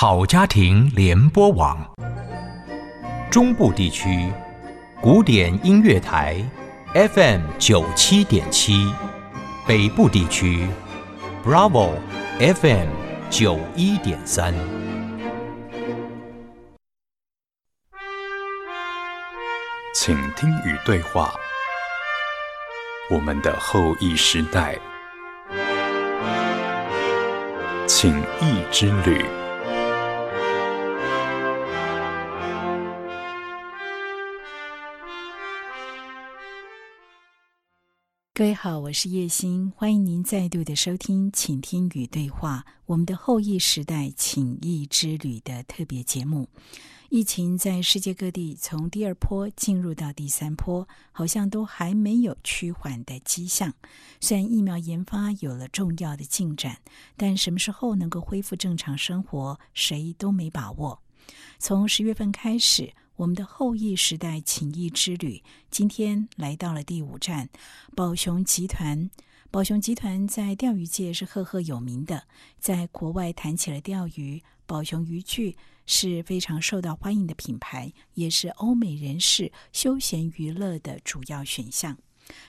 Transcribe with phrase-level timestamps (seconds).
[0.00, 1.76] 好家庭联播网，
[3.30, 4.32] 中部地区
[4.98, 6.42] 古典音乐台
[6.94, 8.90] FM 九七点七，
[9.66, 10.66] 北部地区
[11.44, 11.90] Bravo
[12.38, 12.88] FM
[13.28, 14.54] 九一点三。
[19.94, 21.30] 请听与对话，
[23.10, 24.78] 我们的后裔时代，
[27.86, 29.22] 请益之旅。
[38.40, 46.48] 各位好，我是叶欣，欢迎您再度的收听《请听与对话》我们的后疫时代请益之旅的特别节目。
[47.10, 53.74] 疫情在世界各地从第二波进入到第三波，好像都还没有趋缓的迹象。
[54.22, 56.78] 虽然疫苗研发有了重要的进展，
[57.18, 61.02] 但什么时候能够恢复正常生活，谁都没把握。
[61.58, 62.94] 从十月份开始。
[63.20, 67.50] 我们的后裔时代情谊之旅，今天来到了第五站，
[67.94, 69.10] 宝熊集团。
[69.50, 72.26] 宝熊集团在钓鱼界是赫赫有名的，
[72.58, 81.98] 在国外谈起了钓鱼，宝熊渔具是非常受到欢迎的品牌，也是欧美人士休闲娱乐的主要选项。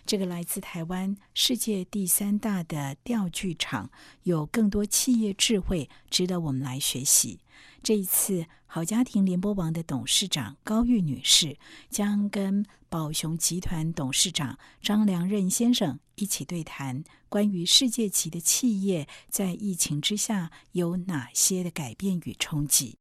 [0.06, 3.90] 这个来自台湾世界第三大的钓具厂，
[4.24, 7.40] 有更多企业智慧值得我们来学习。
[7.84, 11.58] 这一次，好家庭联播网的董事长高玉女士
[11.90, 22.98] 将跟宝熊集团董事长张良任先生一起对谈，关于世界级的企业在疫情之下有哪些的改变与冲击。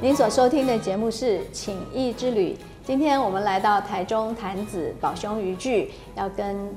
[0.00, 2.52] 您所收听的节目是《请益之旅》，
[2.84, 6.74] 今天我们来到台中潭子宝熊渔具，要跟。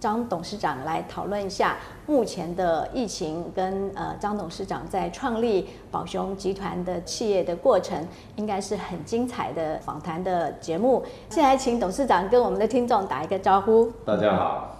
[0.00, 1.76] 张董事长来讨论一下
[2.06, 11.04] 目前的疫情跟呃张董事长在创立宝熊集团的企业的过程，应该是很精彩的访谈的节目。
[11.28, 13.92] 现在请董事长跟我们的听众打一个招呼。
[14.06, 14.78] 大家好，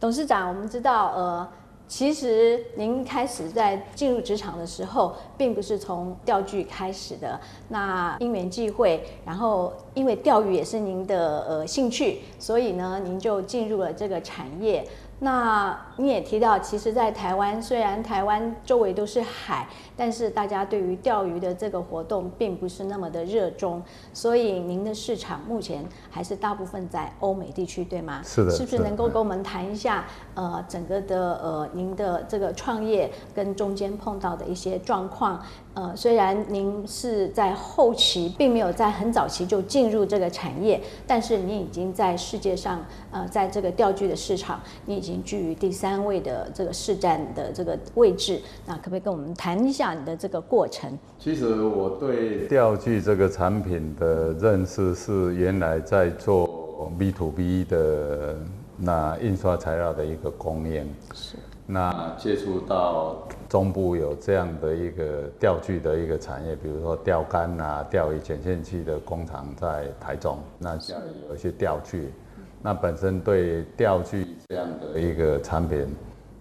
[0.00, 1.48] 董事长，我们知道呃。
[1.92, 7.38] 其实您开始在进入职场的时候，并不是从钓具开始的。
[7.68, 14.88] 那因缘际会，然后因为钓鱼也是您的呃兴趣，所以呢，您就进入了这个产业。
[15.18, 23.82] 那你也提到，其实，在台湾，虽然台湾周围都是海，但是大家对于钓鱼的这个活动并不是那么的热衷，
[24.12, 28.22] 所以您的市场目前还是大部分在欧美地区，对吗？
[28.24, 28.50] 是的。
[28.50, 35.40] 是不是能够跟我们谈一下，呃，整个的呃，您的这个创业跟中间碰到的一些状况？
[35.74, 48.40] 呃，虽然您是在后期，并没有在很早期就进入这个产业，但是你已经在世界上，呃，在这个钓具的市场，你已经居于第三位的这个市占的这个位置。
[48.66, 50.98] 那可不可以跟我们谈一下你的这个过程？
[51.18, 58.36] 其实我对钓具这个产品的认识是原来在做 B to B 的
[58.76, 60.86] 那印刷材料的一个供应。
[61.14, 61.36] 是。
[61.64, 72.12] 那接触到中部有这样的一个钓具的一个产业，比如说钓竿啊、钓鱼剪线器的工厂在台中，那家里有一些钓具，
[72.60, 75.86] 那本身对钓具这样的一个产品，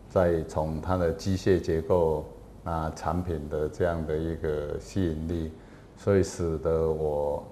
[0.10, 2.26] 再从它的机械结构
[2.64, 5.52] 啊、产品的这样的一个吸引力，
[5.98, 7.44] 所以使得我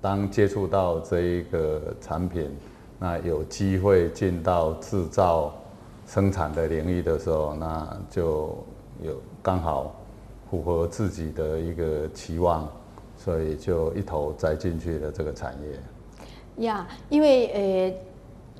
[0.00, 2.50] 当接触到这一个产品，
[2.98, 5.54] 那有机会进到制造。
[6.04, 8.58] 生产的领域的时候，那就
[9.00, 9.94] 有刚好
[10.50, 12.68] 符合自己的一个期望，
[13.16, 16.66] 所以就一头栽进去了这个产业。
[16.66, 17.94] 呀，因为呃，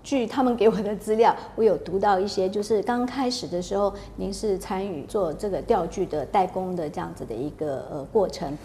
[0.03, 8.57] 据他们给我的资料，我有读到一些，就是刚开始的时候，您是参与做这个钓具的代工的这样子的一个呃过程。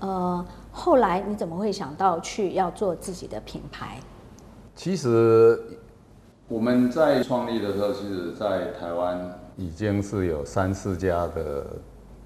[0.00, 3.98] 呃，后来你怎么会想到去要做自己的品牌？
[4.74, 5.58] 其实。
[6.48, 11.64] 我们在创立的时候，其实，在台湾已经是有三四家的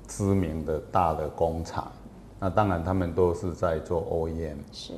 [0.08, 1.92] 知名的大的工厂。
[2.40, 4.56] 那当然，他们都是在做 OEM。
[4.72, 4.94] 是。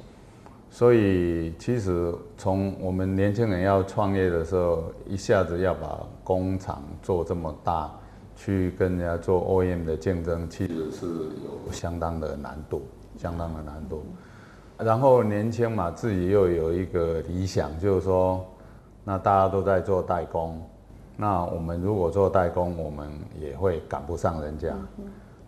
[0.71, 7.91] 所以，其实从我们年轻人要创业的时候，一下子要把工厂做这么大，
[8.37, 12.83] 去跟人家做 OEM 的竞争，其实是有相当的难度，
[13.17, 14.03] 相当的难度。
[14.79, 18.45] 然后年轻嘛，自己又有一个理想，就是说。
[19.05, 20.61] 那大家都在做代工，
[21.17, 23.09] 那我们如果做代工，我们
[23.41, 24.77] 也会赶不上人家。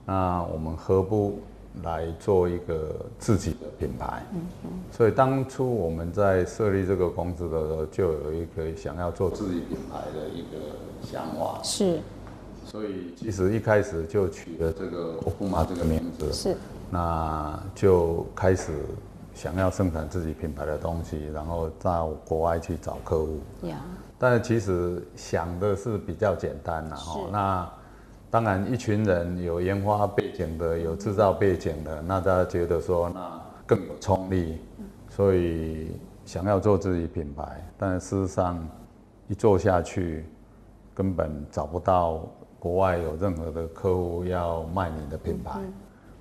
[0.07, 1.39] 那我们何不
[1.83, 4.23] 来做一个自己的品牌。
[4.33, 4.71] 嗯嗯。
[4.91, 10.59] 所以当初我们在设立这个公司的时候，就有一个想要做自己品牌的一个
[11.03, 11.61] 想法。
[11.63, 12.01] 是。
[12.67, 16.33] 所以其实一开始就取了这个“欧布玛”这个名字。
[16.33, 16.57] 是。
[16.91, 18.73] 那就开始
[19.35, 23.39] 想要生产自己品牌的东西，然后到国外去找客户。
[23.63, 23.81] 呀。
[24.19, 27.21] 但其实想的是比较简单啦，哈。
[27.33, 27.71] 那
[28.31, 34.61] 当然，一群人有研发背景的，有制造背景的，那大家觉得说那更有冲力，
[35.09, 35.91] 所以
[36.25, 37.61] 想要做自己品牌。
[37.77, 38.65] 但事实上，
[39.27, 40.25] 一做下去，
[40.94, 42.21] 根本找不到
[42.61, 45.61] 国外有任何的客户要卖你的品牌。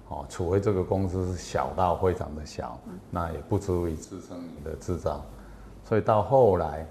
[0.08, 2.80] 哦，除非这个公司是小到非常的小，
[3.12, 5.24] 那也不足以支撑你的制造。
[5.84, 6.88] 所以到后来。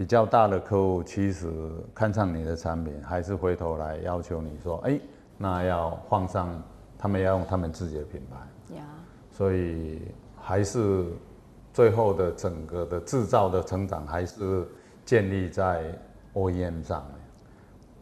[0.00, 1.46] 比较大的客户其实
[1.94, 4.98] 看上你的产品，还是回头来要求你说：“哎，
[5.36, 6.48] 那要放上，
[6.96, 8.38] 他们要用他们自己的品牌。”
[8.76, 8.82] 呀，
[9.30, 10.00] 所以
[10.40, 11.04] 还是
[11.74, 14.66] 最后的整个的制造的成长还是
[15.04, 15.92] 建立在
[16.32, 17.16] OEM 上面。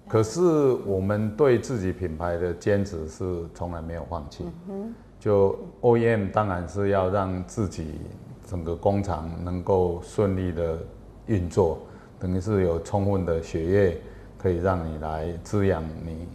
[0.06, 0.40] 可是
[0.86, 4.46] 我们对自己品牌的坚持是从来没有放弃。
[5.18, 7.98] 就 OEM 当然是要让自己
[8.46, 10.78] 整个工厂能够顺利的
[11.26, 11.80] 运作。
[12.20, 14.00] 等于是有充分的血液，
[14.36, 16.26] 可以让你来滋养你，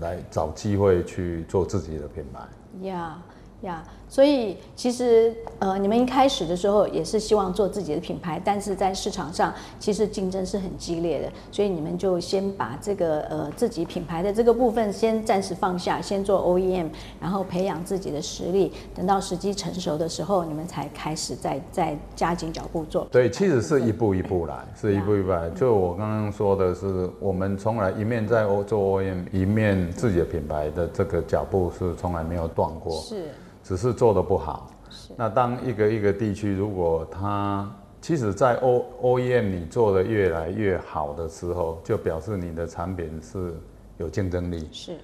[0.00, 2.86] 来找机会去做自己的品牌。
[2.86, 3.22] 呀
[3.62, 3.84] 呀。
[4.12, 16.88] 所以其实呃，你们一开始的时候也是希望做自己的品牌，但是在市场上其实竞争是很激烈的，所以你们就先把这个呃自己品牌的这个部分先暂时放下，先做 OEM，
[17.18, 23.08] 然后培养自己的实力，等到时机成熟的时候，你们才开始再再加紧脚步做。
[23.10, 25.48] 对，其实是一步一步来，是一步一步来。
[25.48, 33.00] 就我刚刚说的是，我们从来一面在做 OEM，一面自己的品牌的这个脚步是从来没有断过。
[33.00, 33.28] 是。
[33.72, 34.70] 只是做的不好。
[35.16, 37.66] 那当一个一个地区，如果它
[38.02, 43.54] 其实，在 O O E M 你做的越来越好的时候，就表示你的产品是
[43.96, 44.68] 有竞争力。
[44.70, 44.98] 是。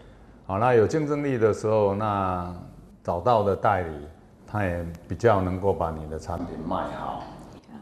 [0.47, 2.55] 好，那有竞争力的时候，那
[3.03, 3.89] 找到的代理，
[4.47, 7.23] 他也比较能够把你的产品卖好。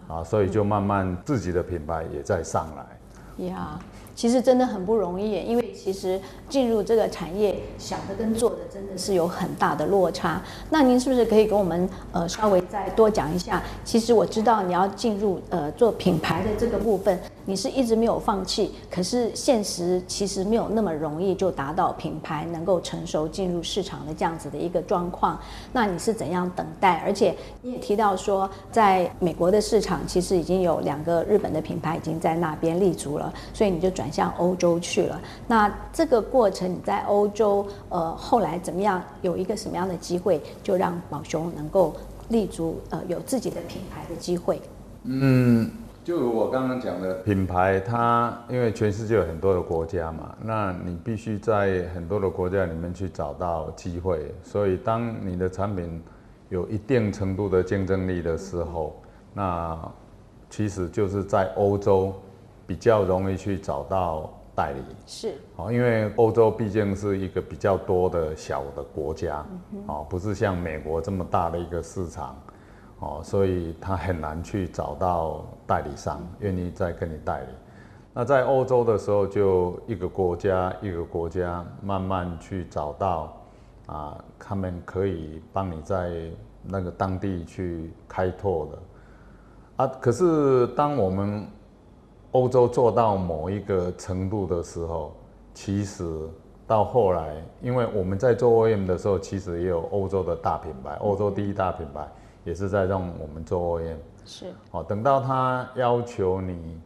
[0.07, 3.47] 啊，所以就慢慢自己的品牌也在上来。
[3.47, 3.77] 呀。
[4.15, 10.43] 其实真的很不容易，因为其实进入这个产业，想的跟做的真的是有很大的落差。
[10.71, 13.63] 那您是不是可以跟我们呃稍微再多讲一下？
[13.85, 17.19] 其实我知道你要进入呃做品牌的这个部分。
[17.49, 25.39] 你是一直没有放弃，可是现实其实没有那么容易就达到品牌能够成熟进入市场的这样子的一个状况。
[25.73, 27.01] 那你是怎样等待？
[27.07, 27.33] 而且
[27.63, 35.21] 你也提到说，在美国的市场其实已经有两个日本的品牌已经在那边立足了，所以你就转向欧洲去了。
[35.47, 39.03] 那这个过程你在欧洲，呃，后来怎么样？
[39.23, 41.95] 有一个什么样的机会，就让宝雄能够
[42.29, 44.61] 立足，呃，有自己的品牌的机会？
[45.05, 45.71] 嗯。
[46.07, 54.33] 就如我刚刚讲的，品牌它因为全世界有很多的国家嘛，那你必须在很多的国家里面去找到机会。
[54.41, 56.01] 所以当你的产品
[56.49, 58.95] 有一定程度的竞争力的时候，
[59.35, 59.77] 那
[60.49, 62.15] 其实就是在欧洲
[62.69, 64.81] 比较容易去找到代理。
[65.07, 69.47] 是，哦，因为欧洲毕竟是一个比较多的小的国家，
[69.87, 72.35] 哦，不是像美国这么大的一个市场。
[72.99, 77.49] 哦，所以他很难去找到代理商愿意再跟你代理。
[78.15, 83.37] 那在欧洲的时候，就一个国家一个国家慢慢去找到
[83.85, 86.31] 啊，他们可以帮你在
[86.63, 89.93] 那个当地去开拓的啊。
[90.01, 91.47] 可是当我们
[92.33, 95.13] 欧洲做到某一个程度的时候，
[95.55, 96.05] 其实
[96.67, 102.07] 到后来，因为我们在做 OEM 的时候，其实也有欧洲的大品牌，欧洲第一大品牌。
[102.45, 106.81] 也是在让我们做 OEM，是，哦，等到他要求你，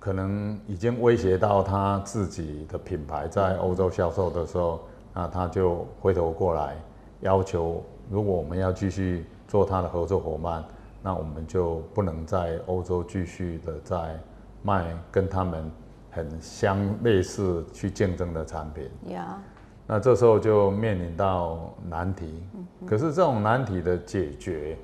[0.00, 4.80] 可能已经威胁到他自己的品牌在欧洲销售的时候，
[5.14, 6.74] 那他就回头过来
[7.20, 10.64] 要求，如果我们要继续做他的合作伙伴，
[11.00, 14.18] 那我们就不能在欧洲继续的在
[14.62, 15.70] 卖跟他们
[16.10, 18.90] 很相类似去竞争的产品。
[19.14, 19.38] 呀。
[19.84, 22.42] 那这时候就面临到难题，
[22.86, 24.78] 可是这种难题的解决，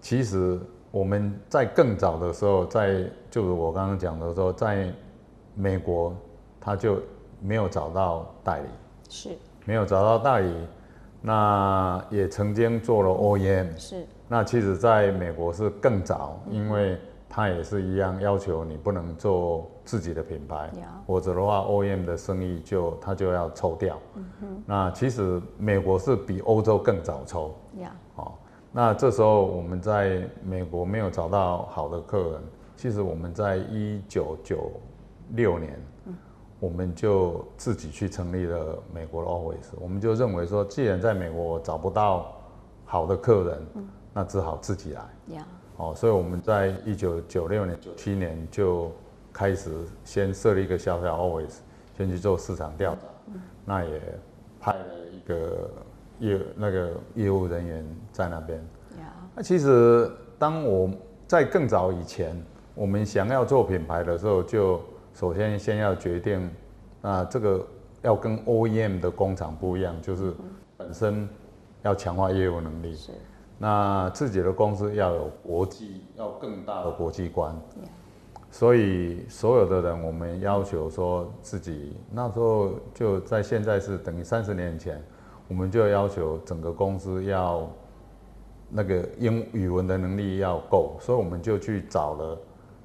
[0.00, 0.58] 其实
[0.90, 4.92] 我们在更早的时候，在就如我刚刚讲的说，在
[5.54, 6.16] 美国
[6.58, 7.00] 他就
[7.40, 8.68] 没有找到代理，
[9.10, 9.28] 是，
[9.66, 10.54] 没有找到代理，
[11.20, 20.70] 那也曾经做了 OEM，是，那其实在美国是更早，因为它也是一样要求你不能做自己的品牌
[21.06, 23.98] 否则的话 OEM 的生意就他就要抽掉。
[24.66, 27.54] 那其实美国是比欧洲更早抽。
[27.80, 28.32] 呀，哦，
[28.72, 32.42] 那这时候我们在美国没有找到好的客人，
[32.76, 34.70] 其实我们在一九九
[35.30, 35.78] 六年，
[36.58, 42.32] 我们就自己去成立了美国的 Always，我们就认为说，既然在美国我找不到
[42.84, 43.66] 好的客人，
[44.14, 45.02] 那只好自己来。
[45.78, 48.92] 呀，哦，所以我们在一九九六年、九七年就
[49.32, 49.70] 开始
[50.04, 51.58] 先设立一个小小 Always，
[51.96, 53.06] 先去做市场调查，
[53.64, 54.00] 那也
[54.60, 55.70] 派了一个
[56.18, 58.58] 业那个业务人员在那边。
[58.98, 60.90] 呀，那其实当我
[61.26, 62.36] 在更早以前，
[62.74, 64.80] 我们想要做品牌的时候，就
[65.14, 66.50] 首先先要决定，
[67.00, 67.66] 那这个
[68.02, 70.32] 要跟 OEM 的工厂不一样，就是
[70.76, 71.28] 本身
[71.82, 72.94] 要强化业务能力。
[72.94, 73.12] 是，
[73.58, 77.54] 那自己的公司要有国际，要更大的国际观。
[78.50, 85.02] 所以所有的人，我们要求说自己那时候就在现在是等于三十年前，
[85.48, 87.68] 我们就要求整个公司要
[88.70, 92.38] 那个英语文的能力要够，所以我们就去找了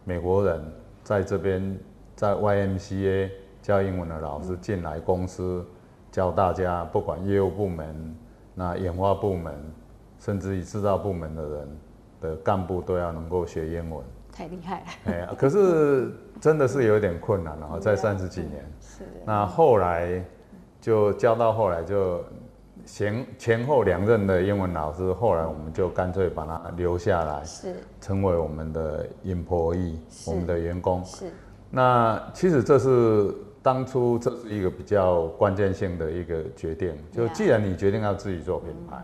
[0.03, 0.62] 美国人
[1.01, 1.80] 在这边
[2.15, 3.30] 在 YMCA
[3.62, 5.65] 教英文的老师进来公司
[6.12, 8.18] 教大家，不管业务部门、
[8.53, 9.53] 那研发部门，
[10.24, 11.68] 甚至于制造部门的人
[12.22, 14.01] 的干部都要能够学英文。
[14.32, 14.86] 太厉害了。
[15.06, 18.65] 哎，可是真的是有点困难了哈，在三十几年。
[18.80, 20.24] 是，那后来
[20.80, 22.24] 就教到后来就
[22.86, 31.03] 前前后两任的英文老师，后来我们就干脆把他留下来，是，成为我们的 employee，我们的员工。
[31.03, 31.25] 是，
[31.70, 38.98] 那其实这是当初这是一个比较关键性的一个决定，就既然你决定要自己做品牌，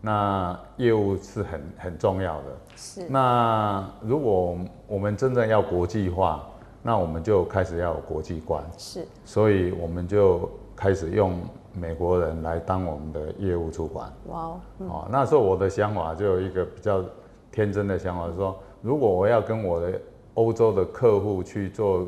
[0.00, 2.44] 那业务是很很重要的。
[2.76, 6.46] 是，那如果我们真正要国际化，
[6.82, 11.38] 那我们就开始要有国际观，是，所以我们就开始用
[11.74, 14.10] 美国人来当我们的业务主管。
[14.28, 17.04] 哇哦，哦，那时候我的想法就有一个比较
[17.52, 20.00] 天真的想法，说如果我要跟我的
[20.34, 22.06] 欧洲的客户去做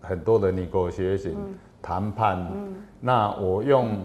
[0.00, 1.34] 很多的 negotiation
[1.80, 2.46] 谈判，
[3.00, 3.96] 那我用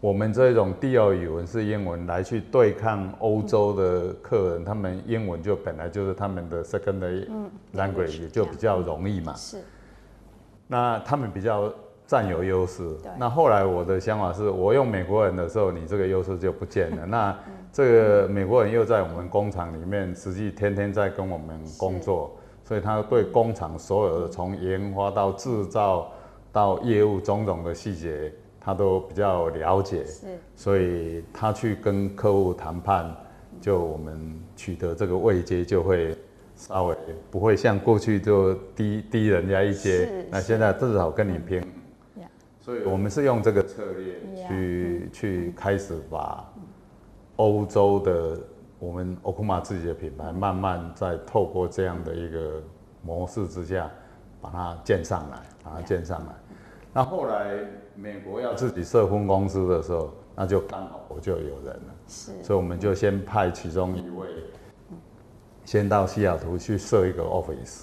[0.00, 7.26] 我们这种第二语文是英文来去对抗欧洲的客人，他们英文就本来就是他们的 secondary
[7.74, 9.34] language，也就比较容易嘛。
[9.34, 9.58] 是，
[10.66, 11.72] 那他们比较
[12.06, 13.10] 占有优势对。
[13.18, 17.04] 那后来我的想法是，我用美国人的时候，你这个优势就不见了。
[17.08, 17.36] 那
[17.72, 26.12] 这个美国人又在我们工厂里面，实际天天在跟我们工作，所以他对工厂所有的从研发到制造
[26.52, 28.32] 到业务种种的细节，
[28.66, 30.04] 他都比较了解。
[30.04, 33.14] 是，所以他去跟客户谈判，
[33.60, 36.18] 就我们取得这个位阶就会
[36.56, 36.96] 稍微
[37.30, 41.60] 不会像过去就低低人家一阶是，那现在至少跟你平
[42.18, 42.26] Yeah。
[42.60, 46.52] 所以我们是用这个策略去去开始把
[47.36, 48.40] 欧洲的
[48.80, 52.60] 我们 Okuma 自己的品牌，慢慢在透过这样的一个
[53.00, 53.88] 模式之下，
[54.40, 56.34] 把它建上来，把它建上来。
[56.96, 57.58] 那后来
[57.94, 64.26] 美国要自己设分公司的时候，那就刚好我就有人了，是，所以我们就先派其中一位，
[65.66, 67.82] 先到西雅图去设一个 office。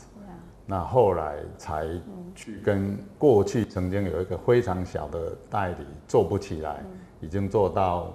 [0.65, 1.87] 那后来才
[2.33, 6.83] 去跟过去曾经有一个非常小的代理做不起来，
[7.21, 8.11] 已经做到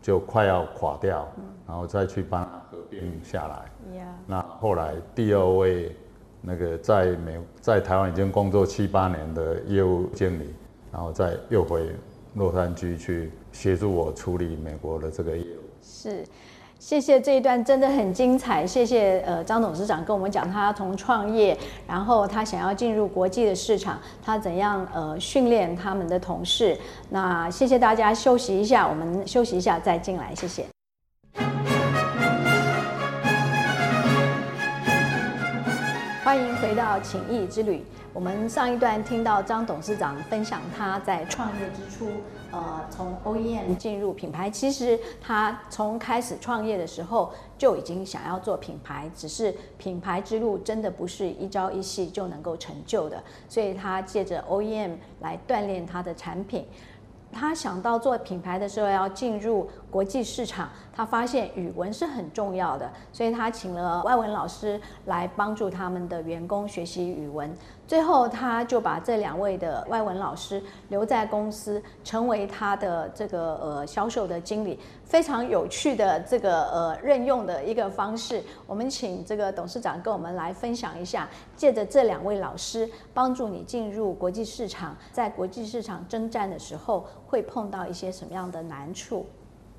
[0.00, 1.26] 就快要垮掉，
[1.66, 3.96] 然后再去帮他合并下来。
[3.96, 5.96] 呀，那后来第二位
[6.42, 10.52] 那个在美在台湾已经工作七八年的业务经理，
[10.92, 11.94] 然后再又回
[12.34, 15.62] 洛杉矶去协助我处理美国的这个业务。
[15.82, 16.24] 是。
[16.78, 21.56] 谢谢这一段真的很精彩，谢谢呃张董事长跟我们讲他从创业，
[21.86, 26.76] 然后他想要进入国际的市场，他怎样呃训练他们的同事。
[27.08, 30.71] 那谢谢大家，休息一下，我们休息一下再进来，谢谢。
[36.24, 37.84] 欢迎回到情谊之旅。
[38.12, 42.06] 我们上一段听到张董事长分享他在创业之初，
[42.52, 44.48] 呃，从 OEM 进入品牌。
[44.48, 56.64] 其实他从开始创业的时候就已经想要做品牌，只是品牌之路真的不是一朝一夕就能够成就的，所以他借着 OEM 来锻炼他的产品。
[57.32, 67.52] 他想到做品牌的时候要进入国际市场，他发现语文是很重要的，所以他请了外文老师来帮助他们的员工学习语文。
[67.86, 78.42] 最后他就把这两位的外文老师留在公司，成为他的这个呃销售的经理，非常有趣的这个呃任用的一个方式。
[78.66, 89.26] 我们请这个董事长跟我们来分享一下，借着这两位老师帮助你进入国际市场，在国际市场征战的时候会碰到一些什么样的难处？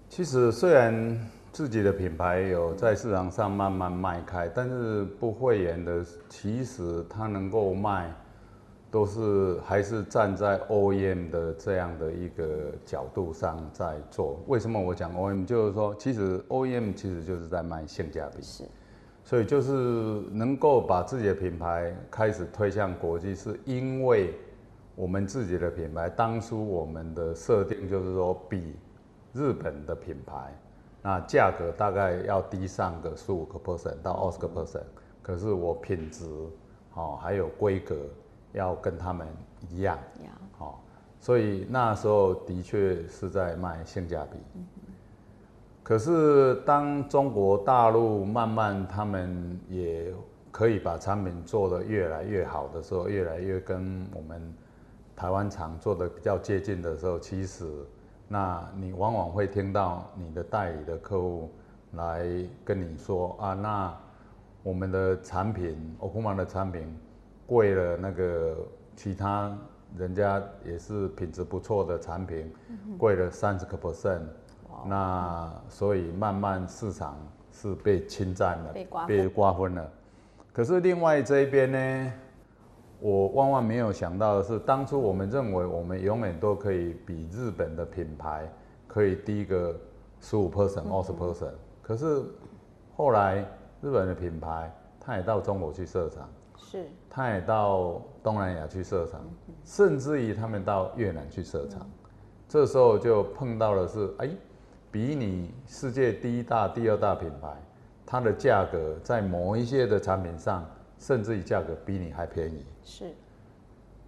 [0.10, 1.20] 其实虽然
[1.54, 8.12] 自己的品牌有在市场上慢慢卖开，但是不会员的其实它能够卖，
[8.90, 14.40] 都是还是站在 OEM 的这样的一个角度上在做。
[14.48, 15.46] 为什么我讲 OEM？
[15.46, 18.64] 就是说，其实 OEM 其实就是在卖性价比，是，
[19.24, 19.72] 所以就是
[20.32, 24.34] 能够把自己的品牌开始推向国际，是因为
[24.96, 28.74] 我们自己的品牌当初我们的设定就是说比。
[29.36, 30.56] 日本的品牌，
[31.06, 34.86] 那价格大概要低上个十五个 percent 到二十个 percent，
[35.22, 36.26] 可是我品质，
[36.92, 37.94] 好还有规格
[38.54, 39.28] 要跟他们
[39.70, 40.00] 一样，
[40.58, 40.82] 好，
[41.20, 44.38] 所以那时候的确是在卖性价比。
[45.84, 50.14] 可是当中国大陆慢慢他们也
[50.52, 54.42] 可以把产品做得越来越好的时候，越来越跟我们
[55.18, 57.70] 台湾厂做的比较接近的时候，其实。
[58.34, 61.52] 那你往往会听到你的代理的客户
[61.92, 62.26] 来
[62.66, 63.96] 跟你说啊，那
[64.64, 66.82] 我们的产品，欧库玛的产品
[67.46, 68.58] 贵了，那个
[68.96, 69.56] 其他
[70.00, 72.52] 人家也是品质不错的产品，
[72.98, 74.24] 贵了三十个 percent，
[74.88, 77.16] 那所以慢慢市场
[77.52, 78.74] 是被侵占了，
[79.06, 79.88] 被瓜分了。
[80.52, 82.14] 可是另外这一边呢？
[83.04, 88.50] 我万万没有想到的是，当初我们认为我们永远都可以比日本的品牌
[88.88, 89.78] 可以低个
[90.22, 91.52] 十五 percent、二十 percent。
[91.82, 92.24] 可是
[92.96, 93.46] 后来
[93.82, 99.20] 日本的品牌，他也到中国去设厂，是，他也到东南亚去设厂，
[99.66, 101.86] 甚至于他们到越南去设厂。
[102.48, 104.30] 这时候就碰到的是，哎，
[104.90, 107.50] 比你世界第一大、第二大品牌，
[108.06, 110.66] 它的价格在某一些的产品上。
[111.04, 113.12] 甚至于价格比你还便宜，是，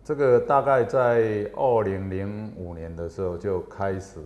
[0.02, 4.18] 这个大概在二零零五年的时候就开始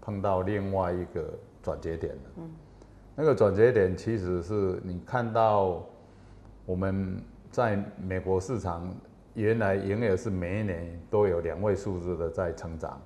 [0.00, 2.22] 碰到另外一个转折点了。
[2.36, 2.50] 嗯，
[3.14, 5.84] 那个转折点其实是你看到
[6.64, 8.90] 我们在美国市场
[9.34, 13.02] 原来营业额是每一年都有两位数字的在成长，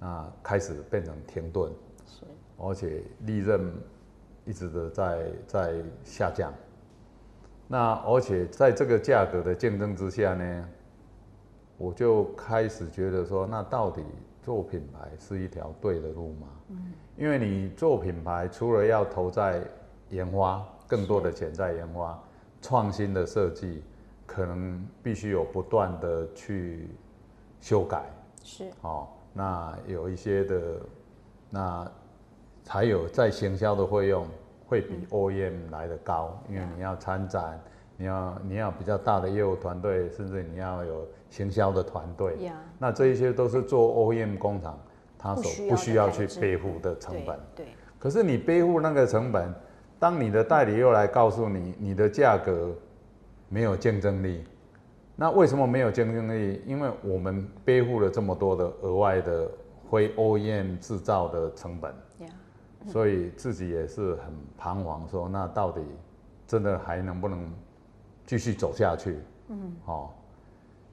[0.00, 1.70] 啊，开始变成停顿，
[2.06, 2.24] 是，
[2.56, 3.70] 而且利润
[4.46, 6.50] 一直的在在下降。
[7.72, 10.68] 那而且在这个价格的竞争之下呢，
[11.78, 14.02] 我就开始觉得说，那到底
[14.42, 16.48] 做品牌是一条对的路吗？
[16.70, 19.62] 嗯，因为你做品牌，除了要投在
[20.08, 22.20] 研发更多的钱在研发
[22.60, 23.84] 创新的设计，
[24.26, 26.88] 可能必须有不断的去
[27.60, 28.02] 修改。
[28.42, 28.68] 是。
[28.80, 30.80] 哦，那有一些的，
[31.50, 31.92] 那
[32.64, 34.26] 才有在行销的费用。
[34.70, 37.60] 会比 OEM 来的高，因为你要参展，
[37.96, 42.52] 你要你要比较大的业务团队，甚至你要有行销的团队。
[42.78, 44.78] 那这一些都是做 OEM 工厂，
[45.18, 47.36] 他所不需要去背负的成本。
[47.56, 47.66] 对。
[47.98, 49.52] 可是你背负那个成本，
[49.98, 52.72] 当你的代理又来告诉你，你的价格
[53.48, 54.44] 没有竞争力，
[55.16, 56.62] 那为什么没有竞争力？
[56.64, 59.50] 因为我们背负了这么多的额外的
[59.90, 61.92] 非 OEM 制造的成本。
[62.86, 65.82] 所以自己也是很彷徨，说那到底
[66.46, 67.52] 真的还能不能
[68.24, 69.18] 继续走下去？
[69.48, 70.08] 嗯，哦，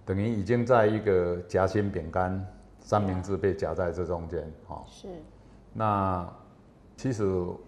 [0.05, 2.45] 等于已经在一个夹心饼干
[2.79, 4.83] 三明治被夹在这中间，哦。
[4.87, 5.07] 是。
[5.73, 6.27] 那
[6.97, 7.23] 其实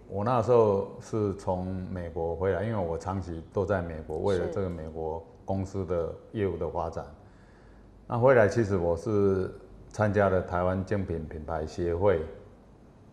[0.08, 7.06] 我那时候是从美国回来，因为我长期都在美国，为了这个美国公司的业务的发展。
[8.06, 9.50] 那回来其实我是
[9.88, 12.22] 参加了台湾精品品牌协会。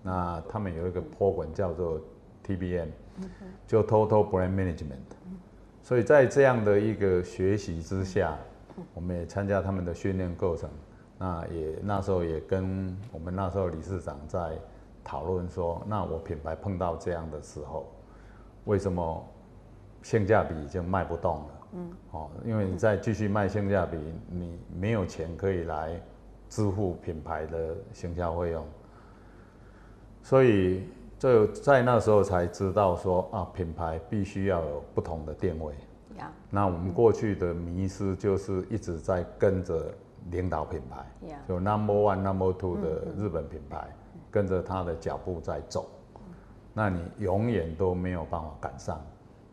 [0.08, 2.00] 那他们有一个 program 叫做
[2.46, 2.88] TBM，
[3.68, 5.18] 就 Total Brand Management。
[5.84, 8.38] 所以在这样的一个学习之下，
[8.94, 10.70] 我们也参加他们的训练过程。
[11.18, 14.58] 那也那时候也跟我们那时候理事长在
[15.04, 17.86] 讨论说，那我品牌碰到这样的时候，
[18.64, 19.28] 为什么
[20.04, 21.48] 性价比已经卖不动了？
[21.74, 23.98] 嗯，哦，因为你再继续卖性价比，
[24.30, 26.00] 你没有钱可以来
[26.48, 28.66] 支付品牌的行销费用。
[30.28, 30.84] 所以，
[31.18, 35.74] 就在那时候才知道说啊，品牌必须要有不同的定位。
[36.50, 39.90] 那我们过去的迷失就是一直在跟着
[40.30, 41.06] 领导品牌，
[41.48, 43.88] 就 number one、number two 的日本品牌，
[44.30, 45.90] 跟着他的脚步在走。
[46.74, 49.02] 那你永远都没有办法赶上，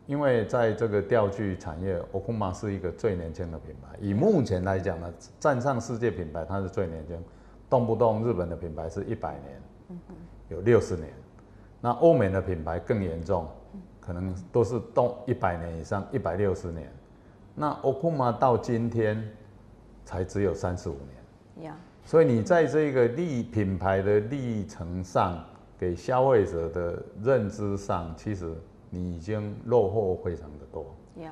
[0.07, 3.97] 因为在这个钓具产业，Okuma 是一个最年轻的品牌。
[4.01, 7.17] 以目前来讲呢，站上世界品牌，它是最年轻，
[7.69, 9.61] 动不动日本的品牌是一百年，
[10.49, 11.09] 有六十年。
[11.81, 13.47] 那欧美的品牌更严重，
[13.99, 16.91] 可能都是动一百年以上，一百六十年。
[17.53, 19.23] 那 Okuma 到今天
[20.03, 20.95] 才只有三十五
[21.55, 21.67] 年。
[21.67, 25.43] 呀，所以你在这个历品牌的历程上，
[25.77, 28.53] 给消费者的认知上，其实
[28.89, 30.85] 你已经落后非常的多。
[31.23, 31.31] 呀，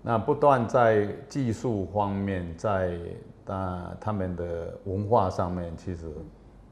[0.00, 2.98] 那不断在技术方面，在
[3.46, 6.06] 啊他们的文化上面，其实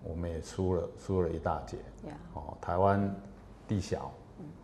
[0.02, 1.76] 我们也输了输了一大截。
[2.08, 3.14] 呀，哦，台湾
[3.68, 4.12] 地小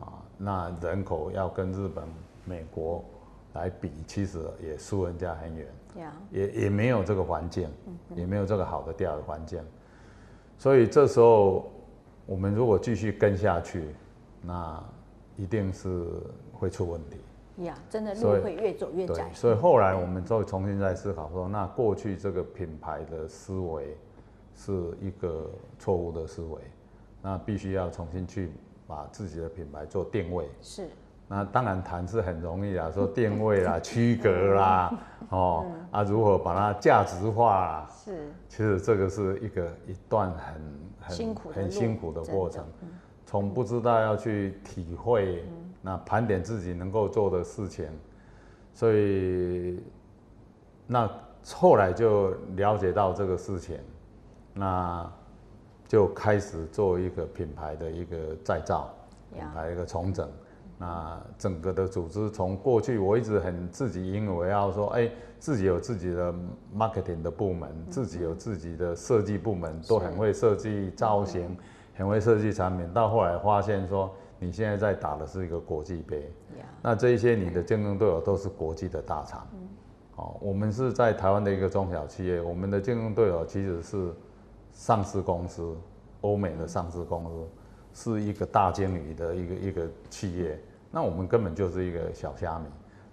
[0.01, 2.05] 啊，那人口要跟日本、
[2.45, 3.05] 美国
[3.55, 5.67] 来比，其实也输人家很远。
[5.97, 7.71] 呀，也也没有这个环境，
[8.15, 9.63] 也没有这个好的钓的环境，
[10.59, 11.71] 所以这时候
[12.27, 13.95] 我们如果继续跟下去，
[14.43, 14.83] 那
[15.37, 16.07] 一定是
[16.53, 17.65] 会出问题。
[17.65, 19.31] 呀，真的路会越走越窄，。
[19.33, 23.97] 所以后来我们就重新再思考说，那过去这个品牌的思维
[24.57, 26.61] 是一个错误的思维，
[27.23, 28.51] 那必须要重新去
[28.87, 30.49] 把自己的品牌做定位。
[30.61, 30.89] 是，
[31.29, 34.93] 那当然谈是很容易啊， 说定位啦、 区隔啦，
[35.29, 40.55] 哦啊，如何把它价值化啦，是，其实这个是一个一段很
[41.01, 42.65] 很辛苦很辛苦的过程。
[43.29, 45.45] 从不知道要去体会，
[45.83, 47.85] 那盘点自己能够做的事情，
[48.73, 49.83] 所以
[50.87, 51.11] 那
[51.55, 53.81] 后来就了解到这个事情，
[54.57, 55.09] 那
[55.87, 58.93] 就开始做一个品牌的一个再造，
[59.33, 60.29] 品牌一个重整。
[60.79, 66.35] 那整个的组织从过去我一直很自己引以为傲，说，哎，自己有自己的
[66.75, 71.57] marketing 的部门，自己有自己的设计部门，都很会设计造型，
[71.95, 72.87] 很会设计产品。
[72.93, 76.31] 到后来发现说，你现在在打的是一个国际杯，
[76.83, 79.47] 那这一些你的竞争对手都是国际的大厂，
[80.17, 84.13] 哦，我们是在台湾的一个中小企业，我们的竞争对手其实是
[84.77, 85.75] 上市公司，
[86.21, 87.25] 欧美的上市公
[87.95, 90.61] 司，是一个大鲸鱼的一个一个企业，
[90.91, 92.67] 那我们根本就是一个小虾米，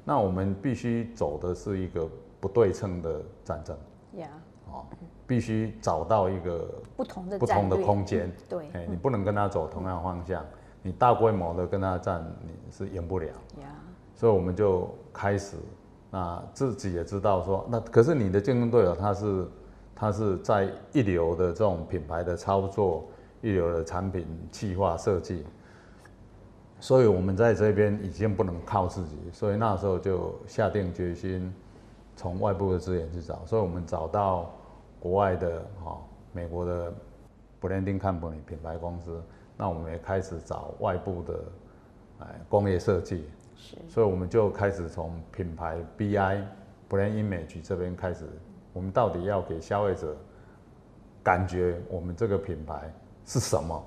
[0.04, 2.08] 那我们必须走的是一个
[2.42, 3.78] 不对称的战争，
[5.26, 10.46] 必须找到一个不同的不同的空间，对，哎，你不能跟他走同样方向，
[10.82, 13.28] 你大规模的跟他战，你是赢不了。
[13.62, 13.70] 呀，
[14.14, 15.56] 所以我们就开始，
[16.12, 19.48] 那自己也知道说，那可是你的竞争对手他是
[19.96, 23.06] 他是在一流的这种品牌的操作，
[23.42, 25.46] 一流的产品企划设计，
[26.80, 31.54] 所以我们在这边已经不能靠自己，所以那时候就下定决心
[32.16, 34.52] 从外部的资源去找，所以我们找到
[35.00, 35.98] 国外的哈、
[36.32, 36.94] 美国的
[37.62, 39.22] branding company 品牌公司，
[39.56, 41.40] 那我们也开始找外部的
[42.20, 43.26] 哎工业设计，
[43.56, 46.44] 是，所以我们就开始从品牌 BI
[46.90, 48.26] brand image 这边开始，
[48.74, 50.18] 我们到底要给消费者
[51.24, 52.92] 感觉我们这个品牌
[53.26, 53.86] 是什么？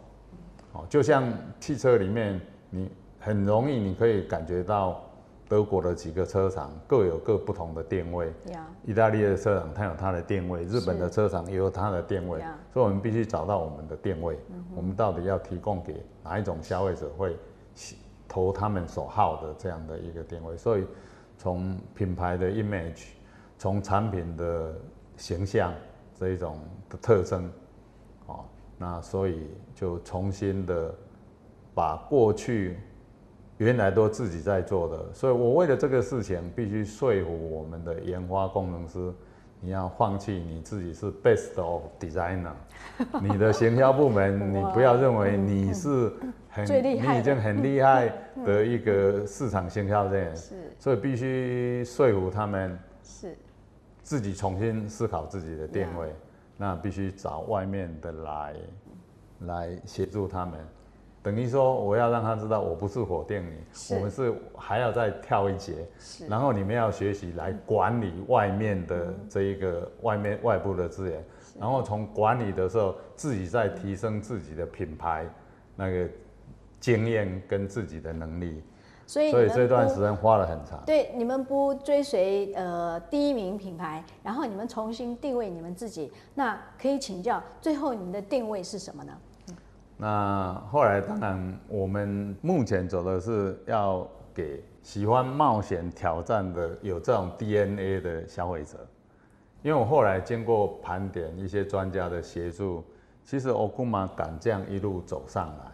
[0.73, 5.03] 哦，就像汽车里面，你很容易你可以感觉到
[5.49, 12.41] 德国的几个车厂各有各不同的定位，呀，意大利的车厂它有它的定位，日本的车厂也有它的定位
[12.73, 14.39] 所以我们必须找到我们的定位，
[14.75, 17.37] 我们到底要提供给哪一种消费者会
[18.27, 20.57] 投他们所好的这样的一个定位。
[20.57, 20.85] 所以
[21.39, 23.07] 从品牌的 image，
[23.59, 24.75] 从产品的
[25.17, 25.73] 形象
[26.19, 27.51] 这一种的特征，
[28.27, 28.45] 哦，
[28.79, 30.95] 那所以就重新的
[31.75, 32.79] 把过去
[33.59, 39.13] 原来都自己在做的，所以我为了这个事情，必须说服我们的研发工程师，
[39.61, 42.53] 你要放弃你自己是 best of designer，
[43.23, 46.13] 你的行销部门，你不要认为你是
[46.51, 48.13] 很最厉害你已经很厉害
[48.45, 50.55] 的一个市场行销人，是。
[50.79, 53.35] 所以必须说服他们是，
[54.07, 56.15] 自己重新思考自己的定位，
[56.57, 58.55] 那必须找外面的来
[59.41, 60.61] 来协助他们。
[61.25, 66.25] 等于说，我要让他知道，我不是否定你，我们是还要再跳一节，是。
[66.29, 71.25] 然后你们要学习来管理外面的这一个外面外部的资源，
[71.59, 75.29] 然后从管理的时候，自己再提升自己的品牌
[75.75, 76.09] 那个
[76.79, 78.63] 经验跟自己的能力，
[79.07, 80.83] 所以所以这段时间花了很长。
[80.85, 89.13] 对，你们不追随呃第一名品牌，然后你们重新定位你们自己，那可以请教，最后你们的定位是什么呢？
[89.97, 98.87] 那后来当然，我们目前走的是要给喜欢冒险挑战的有这种 DNA 的消费者，
[99.63, 102.85] 因为我后来经过盘点一些专家的协助，
[103.25, 105.65] 其实 Okuma 敢这样一路走上来，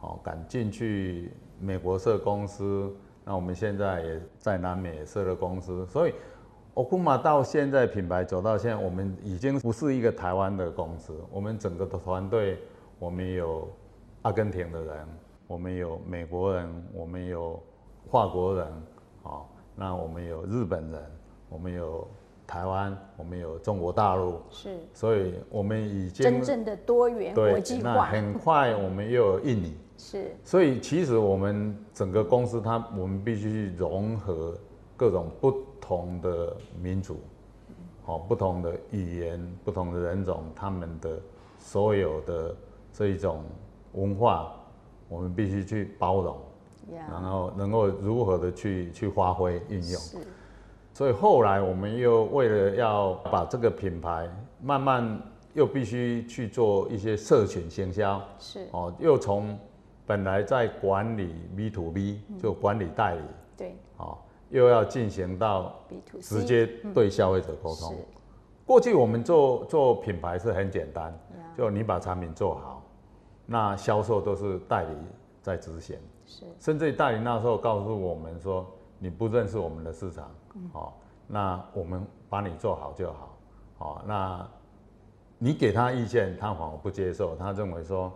[0.00, 2.92] 哦，敢进去美国设公司，
[3.24, 6.14] 那我们现在也在南美也设了公司，所以
[6.74, 12.58] Okuma 到现在品牌走到现在，我们已经不是一个台湾的公司，我们整个的团队，
[12.98, 13.68] 我们有
[14.22, 15.08] 阿根廷的人，
[15.46, 17.62] 我们有美国人，我们有
[18.10, 18.66] 法国人，
[19.22, 21.02] 哦，那我们有日本人，
[21.48, 22.06] 我们有
[22.46, 24.76] 台湾，我们有中国大陆，是。
[24.92, 29.76] 所以我们已经真正的多元国，际化，那很快我们又有印尼。
[29.96, 30.34] 是。
[30.44, 34.56] 所以其实我们整个公司它，我们必须去融合
[34.96, 37.20] 各种不同的民族，
[38.04, 41.20] 好、不同的语言、不同的人种，他们的
[41.58, 42.54] 所有的
[42.92, 43.42] 这一种
[43.92, 44.52] 文化，
[45.08, 46.36] 我们必须去包容，
[46.90, 50.00] 然呀，后能够如何的去去发挥运用。
[50.00, 50.18] 是。
[50.92, 54.28] 所以后来我们又为了要把这个品牌
[54.62, 55.20] 慢慢
[55.52, 59.58] 又必须去做一些社群行销，是，哦，又从
[60.06, 63.22] 本来在管理 B to B 就管理代理，
[63.56, 63.76] 对。
[63.96, 64.18] 哦，
[64.50, 67.94] 又要进行到 B to C 直接对消费者沟通。
[67.94, 67.96] 是。
[68.66, 71.12] 过去我们做做品牌是很简单，
[71.56, 72.82] 就你把产品做好，
[73.46, 74.96] 那销售都是代理
[75.42, 75.98] 在执行。
[76.26, 76.44] 是。
[76.58, 78.66] 甚至于代理那时候告诉我们说，
[78.98, 80.70] 你不认识我们的市场，嗯。
[80.72, 80.92] 哦，
[81.26, 83.38] 那我们把你做好就好，
[83.78, 84.48] 哦，那
[85.38, 88.10] 你给他意见，他反而不接受，他认为说，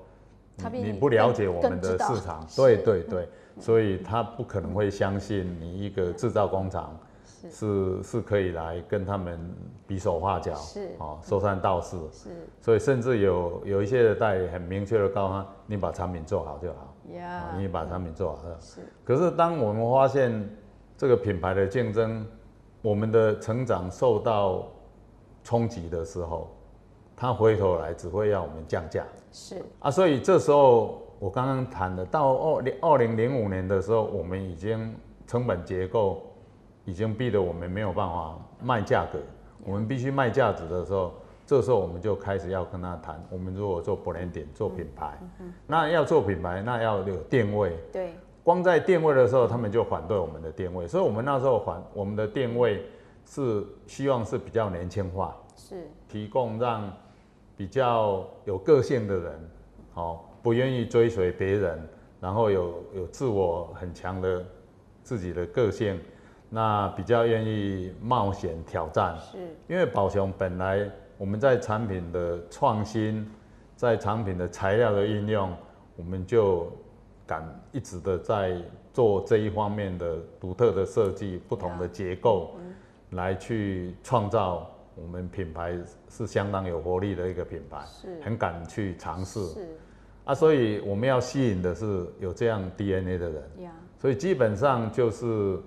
[0.58, 3.28] 他比你你不了解我们的市场，对对对，
[3.60, 7.50] 所以他不可能会相信你一个制造工厂是。
[7.50, 9.38] 是是可以来跟他们
[9.86, 10.90] 比手画脚，是。
[10.98, 12.30] 哦，说三道四，是。
[12.60, 16.94] 所以甚至有有一些的代理很明确的告诉他，你把产品做好就好。
[17.14, 17.28] 呀。
[17.28, 18.58] 啊，，你把产品做好了。
[18.60, 18.80] 是。
[19.04, 20.48] 可是当我们发现
[20.96, 22.26] 这个品牌的竞争，
[22.82, 24.66] 我们的成长受到
[25.44, 26.50] 冲击的时候，
[27.18, 29.04] 他回头来只会要我们降价。
[29.32, 29.62] 是。
[29.80, 29.90] 啊。
[29.90, 34.94] 所以这时候我刚刚谈的，到二零二零零五年的时候，我们已经
[35.26, 36.22] 成本结构
[36.84, 39.18] 已经逼得我们没有办法卖价格，
[39.64, 41.12] 我们必须卖价值的时候。
[41.44, 45.18] 这时候我们就开始要跟他谈，我们如果做 branding 做品牌，
[45.66, 48.12] 那要做品牌，那要有定位，对。
[48.44, 52.84] 光在定位的时候，他们就反对我们的定位，所以我们那时候反我们的定位
[53.24, 55.88] 是希望是比较年轻化，是。
[56.06, 56.92] 提供让
[57.58, 59.50] 比较有个性的人，
[59.94, 61.76] 哦，不愿意追随别人，
[62.20, 64.44] 然后有有自我很强的
[65.02, 66.00] 自己的个性，
[66.48, 69.38] 那比较愿意冒险挑战，是。
[69.66, 73.28] 因为宝熊本来我们在产品的创新，
[73.74, 75.52] 在产品的材料的应用，
[75.96, 76.70] 我们就
[77.26, 78.56] 敢一直的在
[78.92, 82.52] 做这一方面的独特的设计，不同的结构，
[83.10, 84.70] 来去创造
[85.02, 85.76] 我们品牌
[86.08, 88.20] 是相当有活力的一个品牌，是。
[88.22, 89.46] 很敢去尝试。
[89.48, 89.68] 是。
[90.24, 93.42] 啊，所以我们要吸引的是有这样 DNA 的人。
[93.62, 95.58] 呀所以基本上就是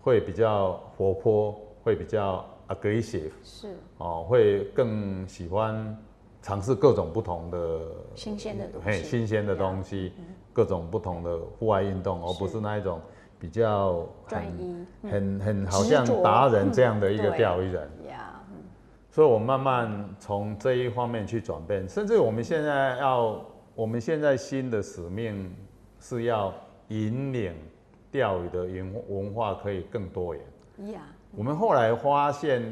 [0.00, 3.76] 会比较活泼，会比较 aggressive 是。
[3.98, 5.96] 哦，会更喜欢
[6.42, 7.80] 尝试各种不同的
[8.14, 10.12] 新鲜的东嘿西新鲜的东西，
[10.52, 13.00] 各种不同的户外运动，而不是那一种
[13.38, 14.86] 比较专很嗯。
[15.02, 17.90] 很很好像达人这样的一个钓鱼人。
[19.16, 23.42] 所以我慢慢从这一方面去转变，甚至我们现在要，
[23.74, 25.50] 我们现在新的使命
[25.98, 26.52] 是要
[26.88, 27.54] 引领
[28.12, 30.44] 钓鱼的文文化可以更多元。
[30.92, 31.00] 呀
[31.34, 32.62] 我们后来发现，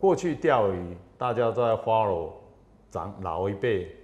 [0.00, 2.30] 过去钓鱼大家都在 follow
[2.90, 3.94] 长老一辈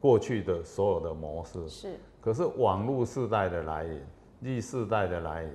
[0.00, 4.00] 过去的所有的模式，是可是网络世代的来临
[4.42, 5.52] ，Z 世代的来临，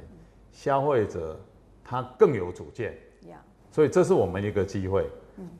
[0.51, 1.35] 消费者
[1.83, 2.95] 他更有主见。
[3.27, 5.09] 呀所以这是我们一个机会。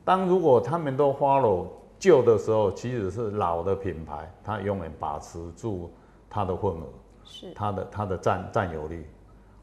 [0.04, 1.66] 当如果他们都 follow
[1.98, 5.90] 旧的时候，其实是老的品牌，它永远把持住
[6.28, 6.84] 它的份额，
[7.24, 7.52] 是。
[7.54, 9.06] 它的它的占占有率。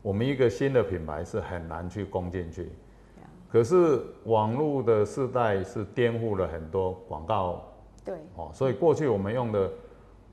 [0.01, 2.71] 我们一个新的品牌是很难去攻进去。
[3.49, 7.63] 可是网络的时代是颠覆了很多广告。
[8.03, 8.15] 对。
[8.35, 9.71] 哦，所以过去我们用的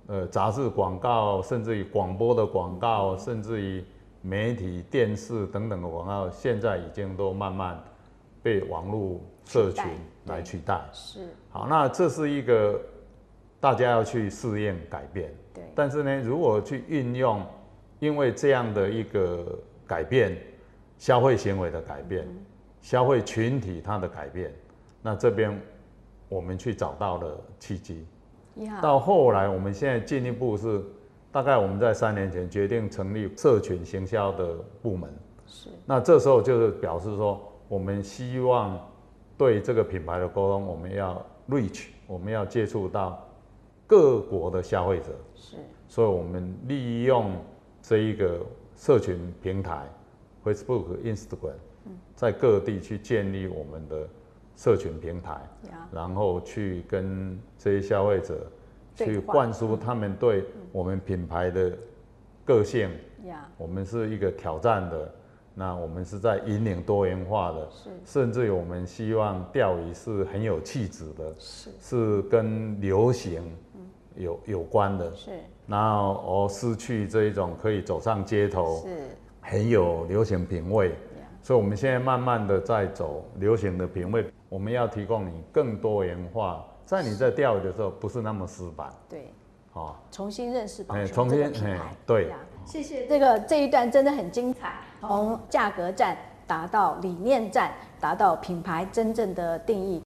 [0.09, 3.85] 呃杂志广告，甚至于广播的广告，甚至于
[4.21, 7.81] 媒体、电视等等的广告，现在已经都慢慢
[8.43, 9.85] 被网络社群
[10.27, 10.81] 来取代。
[10.93, 12.81] 是好，那这是一个
[13.61, 15.33] 大家要去适应改变。
[15.55, 17.45] 对但是呢，如果去运用，
[17.99, 20.37] 因为这样的一个改变，
[20.99, 22.27] 消费行为的改变，
[22.81, 24.53] 消费群体它的改变，
[25.03, 25.61] 那这边
[26.29, 28.07] 我们去找到了契机。
[28.81, 30.83] 到后来，我们现在进一步是，
[31.31, 35.11] 大概我们在三年前决定成立社群行销的部门。
[35.47, 38.79] 是那这时候就是表示说，我们希望
[39.43, 43.27] 对这个品牌的沟通，我们要 reach，我们要接触到
[43.89, 45.57] 各国的消费者，是。
[45.89, 47.33] 所以我们利用
[47.83, 48.39] 这一个
[48.77, 49.85] 社群平台
[50.45, 51.59] ，Facebook、Instagram，
[52.15, 54.09] 在各地去建立我们的
[54.55, 55.41] 社群平台，
[55.93, 58.47] 然后去跟这些消费者
[58.95, 61.77] 去灌输他们对我们品牌的
[62.45, 62.89] 个性。
[63.59, 65.13] 我们是一个挑战的，
[65.55, 67.69] 那我们是在引领多元化的，
[68.05, 71.71] 甚至于我们希望钓鱼是很有气质的，是。
[71.81, 73.43] 是跟流行
[74.17, 75.31] 有有关的，是。
[75.67, 79.09] 然后哦，失去这一种可以走上街头，是。
[79.41, 80.95] 很有流行品味，
[81.43, 84.25] 所以我们现在慢慢的在走流行的品味。
[84.49, 89.33] 我们要提供你更多元化，在你在钓鱼的时候不是那么死板，对，
[89.73, 92.33] 好，重新认识宝熊重新品牌，对。
[92.65, 100.01] 谢谢这个这一段真的很精彩，从价格战达到理念战，达到品牌真正的定义。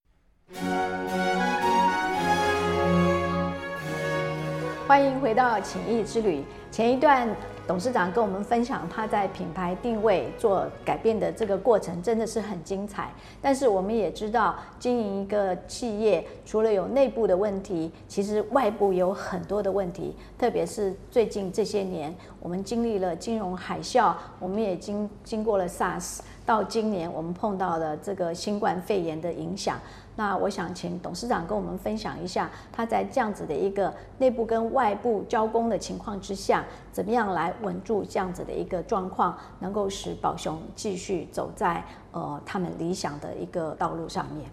[4.88, 6.42] 欢迎回到情谊之旅。
[6.70, 7.28] 前一段
[7.66, 13.10] 董事长跟我们分享他在品牌定位做改变的这个过程，真的是很精彩。
[13.42, 20.14] 但是我们也知道，经营一个企业，除了有内部的问题，其实外部有很多的问题。
[20.38, 29.76] 特别是最近这些年，我们经历了金融海啸，我们也经经过了 SARS，到今年我们碰到了这个新冠肺炎的影响。
[30.18, 44.50] 那我想请董事长跟我们分享一下，他在这样子的一个内部跟外部交工的情况之下，怎么样来稳住这样子的一个状况，能够使宝熊继续走在呃他们理想的一个道路上面。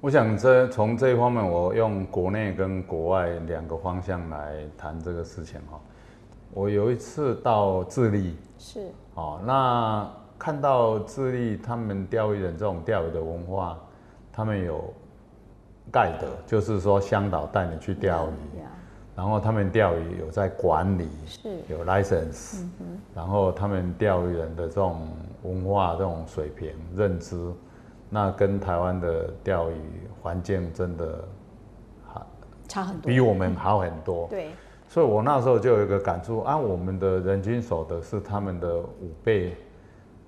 [0.00, 5.80] 我想这从这一方面，我用国内跟国外两个方向来谈这个事情哈。
[6.52, 13.78] 我有一次到智利，是哦，那看到智利他们钓鱼人这种钓鱼的文化，
[14.32, 14.92] 他们有。
[15.92, 18.60] 盖的，就是说香岛带你去钓鱼，
[19.14, 21.58] 然后他们钓鱼有在管理，是。
[21.68, 22.64] 有 license，
[23.14, 25.06] 然后他们钓鱼人的这种
[25.42, 27.36] 文化、这种水平、认知，
[28.10, 29.76] 那跟台湾的钓鱼
[30.20, 31.24] 环境真的
[32.06, 32.26] 好
[32.66, 34.26] 差很多，比我们好很多。
[34.28, 34.50] 对，
[34.88, 39.56] 所以我那时候就有一个感触啊，我们的人均所得是他们的五倍，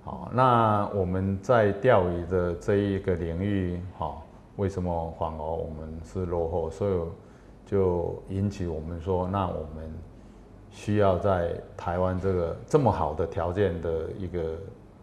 [0.05, 4.23] 好，那我们在钓鱼的这一个领域，好。
[4.57, 6.71] 为什么反而我们是落后？
[6.71, 7.01] 所以
[7.66, 9.92] 就引起我们说，那我们
[10.71, 14.57] 需要在台湾这个这么好的条件的一个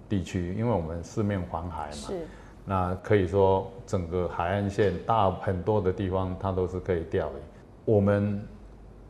[0.08, 2.20] 地区，因为我们四面环海嘛，
[2.66, 7.42] 那可以说整个海岸线大很多的地方，它都是可以钓鱼。
[7.86, 8.42] 我们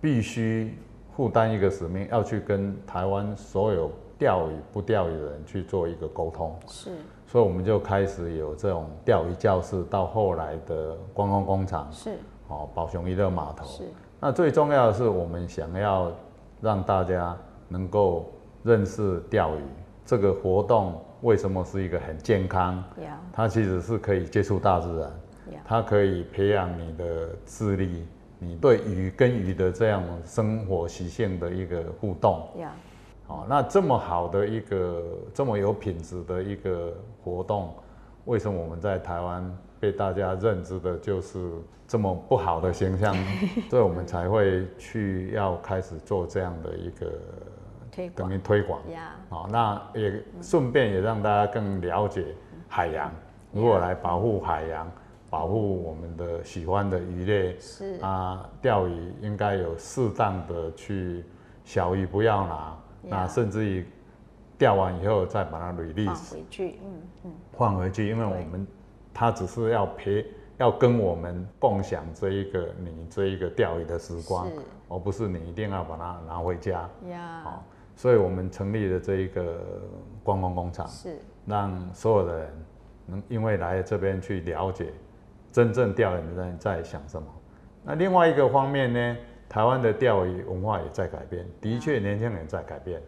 [0.01, 0.75] 必须
[1.15, 6.57] 负担一个使命，要去跟台湾所有钓鱼不钓鱼的人去做一个沟通。
[6.67, 6.91] 是。
[7.33, 12.11] 所以我们就开始有这种钓鱼教室，到后来的观光工厂是
[12.47, 13.85] 哦，宝熊娱乐码头是。
[14.19, 16.11] 那最重要的是，我们想要
[16.61, 17.35] 让大家
[17.67, 19.61] 能够认识钓鱼
[20.05, 20.93] 这个活动
[21.23, 22.83] 为什么是一个很健康。
[23.33, 25.11] 它其实是可以接触大自然，
[25.65, 28.05] 它可以培养你的智力，
[28.37, 32.47] 你对鱼跟鱼的这样生活习性的一个互动。
[33.25, 35.01] 哦，那这么好的一个
[35.33, 36.93] 这么有品质的一个
[37.23, 37.73] 活动，
[38.25, 41.51] 为什么我们在台湾被大家认知的就是
[41.87, 43.15] 这么不好的形象？
[43.69, 48.81] 所以我们才会去要开始做这样的一个等于推广。
[49.29, 52.25] 好，那也顺便也让大家更了解
[52.67, 53.11] 海洋，
[53.51, 54.91] 如果来保护海洋，
[55.29, 57.59] 保护我们的喜欢的鱼类。
[57.59, 61.23] 是啊，钓鱼应该有适当的去
[61.63, 62.77] 小鱼不要拿。
[63.05, 63.85] 那甚至于
[64.63, 68.65] 钓完以后再把它 release 回去，嗯嗯，放回去，因为我们
[69.13, 70.25] 它只是要陪，
[70.57, 74.49] 要跟我们共享这一个你这一个钓鱼的时光，
[74.87, 76.89] 而不是你一定要把它拿回家。
[77.09, 79.59] 呀，好，所以我们成立了这一个
[80.23, 82.65] 观光工厂，是让所有的人
[83.05, 84.93] 能因为来这边去了解
[85.51, 87.27] 真正钓鱼的人在想什么。
[87.83, 89.17] 那另外一个方面呢？
[89.49, 92.99] 台湾的钓鱼文化也在改变，的确，年轻人在改变。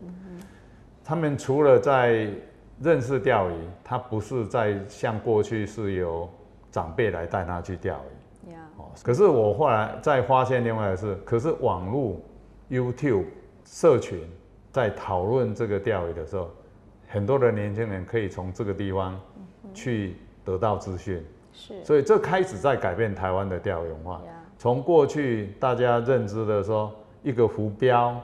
[1.07, 2.27] 他们除了在
[2.81, 6.27] 认识钓鱼，他不是在像过去是由
[6.71, 8.53] 长辈来带他去钓鱼。
[8.77, 12.17] 哦，可是我后来再发现另外的是，可是网络、
[12.69, 13.25] YouTube、
[13.63, 14.19] 社群
[14.71, 16.49] 在讨论这个钓鱼的时候，
[17.07, 19.17] 很多的年轻人可以从这个地方
[19.73, 21.23] 去得到资讯。
[21.53, 24.21] 是，所以这开始在改变台湾的钓鱼文化。
[24.57, 26.91] 从过去大家认知的说，
[27.23, 28.19] 一个浮标，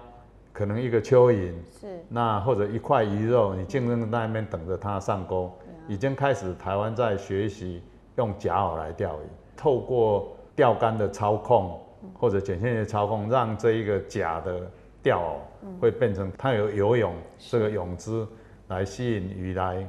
[0.54, 2.04] 可能一个蚯蚓，是。
[2.10, 5.52] 那或者一块鱼肉，你竞争在那边等着它上钩，
[5.88, 7.82] 已经开始台湾在学习
[8.18, 11.80] 用假饵来钓鱼，透过钓竿的操控
[12.14, 14.70] 或者卷线的操控，让这一个假的
[15.02, 15.22] 钓
[15.64, 18.28] 饵，会变成它有游泳这个泳姿
[18.68, 19.88] 来吸引鱼来，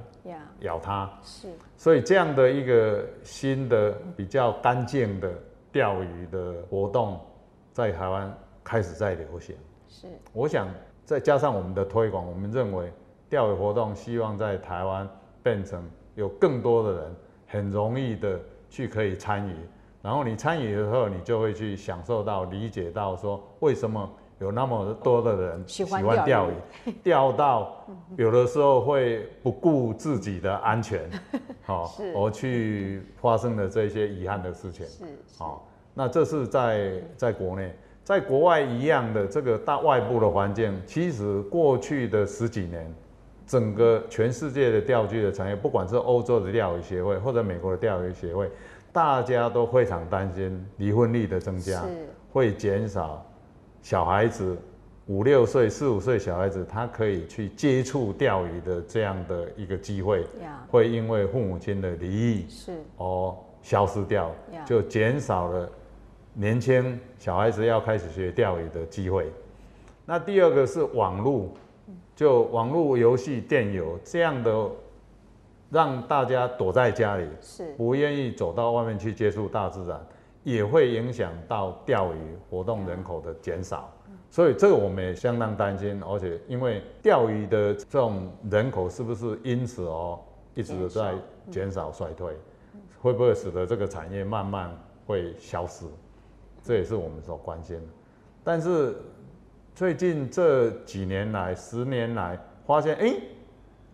[0.61, 1.11] 咬它。
[1.22, 1.49] 是。
[1.76, 5.32] 所以这样的一个新的比较干净的
[5.72, 7.18] 钓鱼的活动，
[7.72, 8.32] 在台湾
[8.62, 9.57] 开始在流行。
[9.93, 10.09] 是。
[10.32, 10.66] 我想
[11.05, 12.90] 再加上我们的推广，我们认为
[13.28, 15.09] 钓鱼活动希望在台湾
[15.43, 17.16] 变成有更多的人
[17.47, 18.40] 很容易的
[18.70, 19.55] 去可以参与，
[20.01, 27.86] 然后你参与的时候，你就会去享受到、理解到说为什么有那么多的人喜欢钓钓鱼， 钓到
[28.16, 31.09] 有的时候会不顾自己的安全，
[31.62, 32.12] 好、 是。
[32.14, 34.84] 而去发生了这些遗憾的事情。
[34.86, 35.05] 是。
[35.38, 37.72] 好、那这是在在国内，
[38.05, 42.92] 在国外一样的这个大外部的环境，其实过去的十几年，
[43.46, 48.50] 整个全世界的钓具的产业，不管是欧洲的钓鱼协会或者美国的钓鱼协会，
[48.92, 52.09] 大家都非常担心离婚率的增加，是。
[52.32, 53.24] 会减少
[53.82, 54.57] 小孩子
[55.07, 62.72] 五六岁、四五岁小孩子他可以去接触钓鱼的这样的一个机会，呀，会因为父母亲的离异是。
[62.96, 64.28] 哦消失掉
[64.66, 65.70] 就减少了
[66.35, 69.30] 年轻小孩子要开始学钓鱼的机会。
[70.07, 71.51] 那第二个是网络，
[72.16, 74.70] 就网络游戏、电游这样的，
[75.70, 80.01] 让大家躲在家里，是不愿意走到外面去接触大自然，
[80.43, 82.18] 也会影响到钓鱼
[82.49, 83.93] 活动人口的减少。
[84.30, 90.18] 所以这个我们也相当担心，而且因为钓鱼的这种人口是不是因此哦
[90.55, 91.14] 一直在
[91.51, 92.35] 减少衰退，
[93.03, 94.74] 会不会使得这个产业慢慢
[95.07, 95.85] 会消失？
[96.63, 97.83] 这也是我们所关心的。
[98.45, 98.95] 但是
[99.75, 103.23] 最近这几年来，十年来，发现哎、诶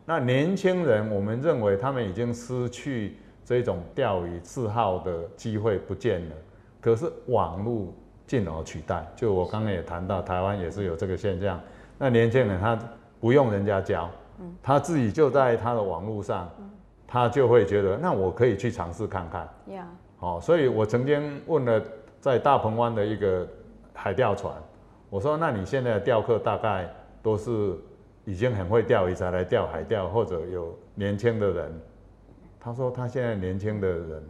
[0.05, 6.35] 那年轻人，我们认为他们已经失去这种钓鱼嗜好的机会不见了。
[6.81, 7.93] 可是网络
[8.27, 11.61] 进而取代，就我刚刚也谈到，台湾也是有这个现象。
[11.99, 12.79] 那年轻人他
[13.21, 14.09] 不用人家教，
[14.63, 16.51] 他自己就在他的网络上，
[17.07, 19.49] 他就会觉得，那我可以去尝试看看。
[19.75, 19.87] 呀，
[20.21, 21.83] 哦，所以我曾经问了
[22.21, 23.47] 在大鹏湾的一个
[23.95, 24.55] 海钓船，
[25.11, 26.89] 我说：“那你现在的钓客大概
[27.23, 27.77] 都是
[28.25, 31.81] 已经很会钓鱼才来钓海钓，或者有年轻的人？”
[32.61, 34.23] 他说：“他现在年轻的人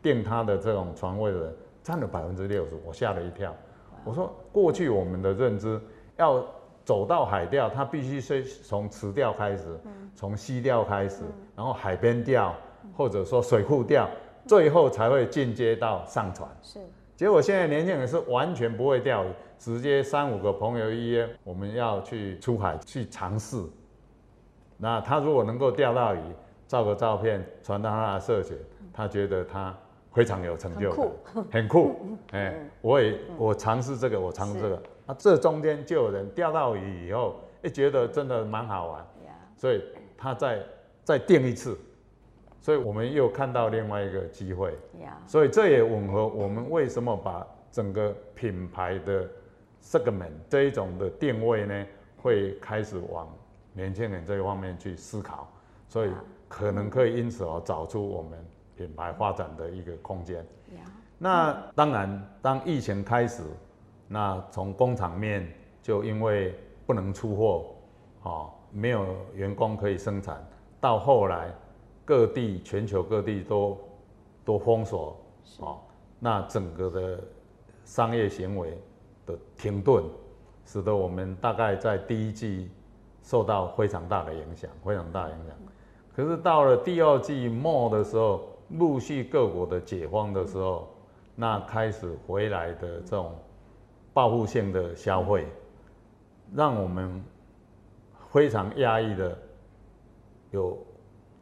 [0.00, 3.54] 订他的这种船位的人占了百分之六十。”我吓了一跳。
[4.04, 5.80] 我说：“过去我们的认知
[6.16, 6.44] 要
[6.84, 9.78] 走到海钓，他必须是从池钓开始，
[10.14, 11.22] 从溪钓开始，
[11.54, 12.54] 然后海边钓，
[12.96, 14.08] 或者说水库钓，
[14.46, 16.48] 最后才会进阶到上船。
[16.62, 16.80] 是
[17.16, 23.62] 结果现在年轻人是完全不会钓鱼，直接三五个朋友一约，我们要去出海去尝试。
[24.76, 26.20] 那他如果能够钓到鱼，
[26.66, 28.56] 照个照片传到他的社群，
[28.92, 29.76] 他觉得他
[30.12, 31.06] 非常有成就感，
[31.52, 32.00] 很酷。
[32.32, 39.06] 哎、我也我尝试这个，我尝试这个，那，这中间就有人钓到鱼以后，哎、觉得真的蛮好玩，
[39.56, 39.84] 所以
[40.16, 40.60] 他再
[41.04, 41.78] 再定一次，
[42.62, 44.70] 所以我们又看到另外一个机会。
[45.02, 49.28] 呀，所以这也吻合我们为什么把整个品牌的
[49.82, 51.86] segment 这一种的定位呢，
[52.16, 53.28] 会开始往
[53.72, 55.48] 年轻人这一方面去思考，
[55.88, 56.10] 所以
[56.48, 58.38] 可能可以因此而找出我们
[58.76, 60.38] 品牌发展的一个空间。
[60.76, 60.82] 呀，
[61.18, 63.42] 那当然，当疫情开始，
[64.06, 65.52] 那从工厂面
[65.82, 66.54] 就因为
[66.86, 67.64] 不能出货，
[68.22, 69.04] 哦，没有
[69.34, 70.46] 员工可以生产，
[70.80, 71.52] 到后来
[72.04, 73.78] 各地全球各地都
[74.44, 75.16] 都封锁，
[75.60, 75.78] 哦，
[76.18, 77.20] 那整个的
[77.84, 78.76] 商业行为
[79.26, 80.04] 的停顿，
[80.64, 82.70] 使得我们大概在第一季
[83.22, 85.56] 受到非常大的影响，非常大的影响。
[86.14, 90.88] 可是到了第二季末的时候，陆续各国的解封的时候，
[91.34, 93.34] 那开始回来的这种
[94.12, 95.46] 报复性的消费，
[96.54, 97.22] 让我们
[98.30, 99.38] 非常压抑的
[100.50, 100.76] 有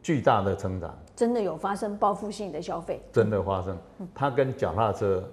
[0.01, 3.77] 巨大的成长，真的有发生报复性的消费，真的发生。
[4.15, 5.23] 它跟脚踏车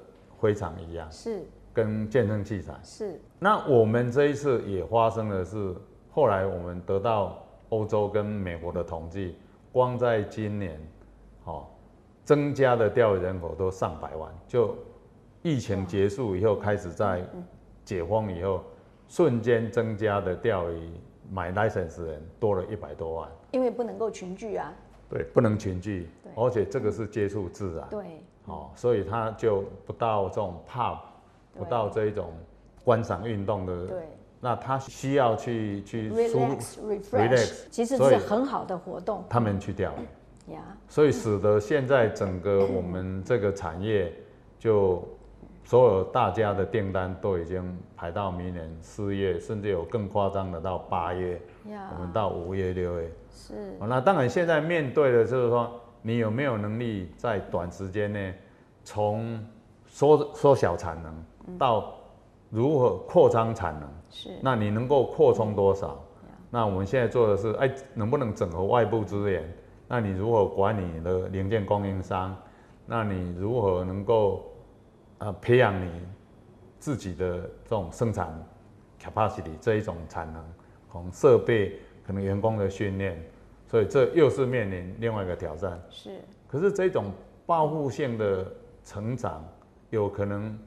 [0.41, 1.43] 非常一样，是
[1.73, 2.75] 跟健身器材。
[2.83, 5.75] 是那我们这一次也发生的是，
[6.11, 9.37] 后来我们得到欧洲跟美国的统计，
[9.73, 10.79] 光在今年，
[11.45, 11.67] 哦，
[12.25, 14.31] 增加的钓鱼人口都上百万。
[14.47, 14.77] 就
[15.43, 17.25] 疫情结束以后，开始在
[17.85, 18.63] 解封以后，
[19.09, 20.91] 瞬间增加的钓鱼
[21.31, 23.29] 买 license 人多了一百多万。
[23.53, 24.73] 因为不能够群聚啊，
[25.09, 27.87] 对，不能群聚，而且这个是接触自然。
[27.89, 30.99] 对，哦，所以他就不到这种 pub，
[31.55, 32.33] 不到这一种
[32.85, 33.99] 观赏运动的，对。
[34.41, 36.77] 那他需要去去舒，relax。
[36.81, 39.25] refresh，relax，其实是很好的活动。
[39.29, 39.93] 他们去钓。
[40.47, 44.13] 鱼，呀，所以使得现在整个我们这个产业
[44.57, 45.03] 就
[45.69, 53.13] 所有大家的订单都已经排到明年四月，甚至有更夸张的到八月，我们到五月、六月。
[53.31, 53.77] 是。
[53.79, 58.35] 那当然，现在面对的就是说，你有没有能力在短时间内
[58.83, 59.47] 从
[59.85, 61.93] 缩缩小产能到
[62.49, 63.87] 如何扩张产能？
[64.09, 64.31] 是。
[64.41, 66.03] 那你能够扩充多少？
[66.49, 69.47] 那我们现在做的是，哎，能不能整合外部资源？
[69.87, 72.35] 那你如何管你的零件供应商？
[72.87, 74.48] 那你如何能够
[75.19, 75.91] 呃培养你
[76.79, 78.33] 自己的这种生产
[79.01, 80.45] capacity 这一种产能？
[80.91, 83.23] 从设备可能员工的训练，
[83.67, 85.79] 所以这又是面临另外一个挑战。
[85.91, 86.19] 是。
[86.49, 87.13] 可是这种
[87.45, 88.51] 报复性的
[88.83, 89.45] 成长，
[89.91, 90.59] 有可能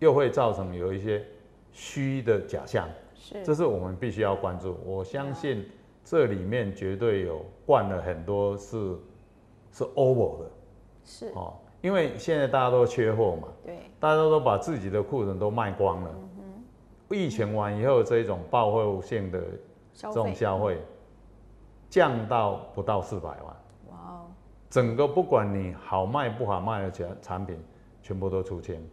[0.00, 1.24] 又会造成有一些
[1.70, 2.88] 虚的假象。
[3.14, 4.76] 是这是我们必须要关注。
[4.84, 5.64] 我相信
[6.04, 8.76] 这里面绝对有灌了很多是
[9.70, 10.50] 是 over 的，
[11.04, 16.10] 是哦，因为现在大家都缺货嘛，对，大家都把自己的库存都卖光了。
[17.10, 19.40] 疫情完以后，这种报复性的
[19.94, 20.78] 这种消费
[21.88, 23.44] 降到不到四百万。
[23.90, 24.26] 哇哦！
[24.68, 27.56] 整个不管你好卖不好卖的产产品，
[28.02, 28.86] 全部都出清。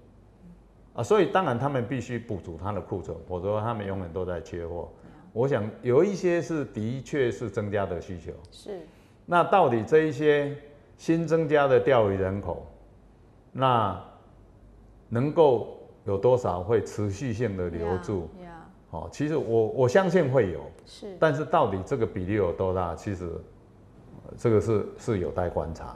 [0.93, 4.89] 啊，所以当然他们必须补足他的库存，否则他们永远都在缺货。
[5.33, 8.87] 我想有一些是的确是增加的需求，是。
[9.25, 10.55] 那到底这一些
[10.95, 12.65] 新增加的钓鱼人口，
[13.57, 13.97] 那
[15.07, 18.27] 能够有多少会持续性的留住？
[18.91, 21.15] 哦，其实我我相信会有，是。
[21.17, 22.93] 但是到底这个比例有多大？
[22.95, 23.31] 其实
[24.37, 25.95] 这个是是有待观察。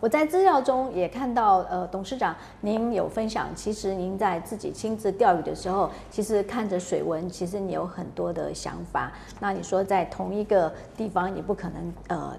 [0.00, 9.10] 我在资料中也看到，呃，董事长您有分享，其实您在自己亲自钓鱼的时候，其实看着水文，其实你有很多的想法。
[9.40, 12.36] 那你说在同一个地方，你不可能，呃。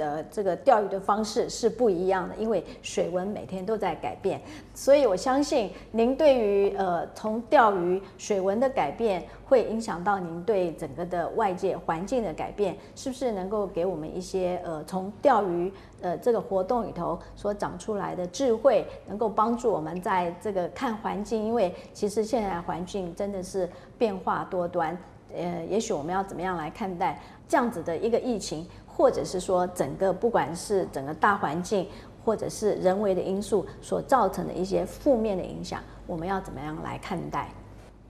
[0.00, 4.40] 的这个钓鱼的方式是不一样的，因为水温每天都在改变，
[4.74, 15.70] 所以我相信您对于呃从钓鱼水温的改变会影响到您对整个的外界环境的改变，是不是能够给我们一些呃从钓鱼
[16.00, 24.96] 呃这个活动里头所长出来的智慧，能够帮助我们在这个看环境，因为其实现在环境真的是变化多端，
[25.34, 28.66] 呃，也许我们要怎么样来看待这样子的一个疫情？
[29.00, 31.88] 或者是说，整个不管是整个大环境，
[32.22, 37.48] 或者是人为的因素所造成的一些负面的影响，我们要怎么样来看待？